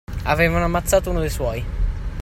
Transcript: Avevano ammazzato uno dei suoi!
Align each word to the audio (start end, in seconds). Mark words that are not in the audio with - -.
Avevano 0.23 0.65
ammazzato 0.65 1.11
uno 1.11 1.19
dei 1.19 1.29
suoi! 1.29 1.63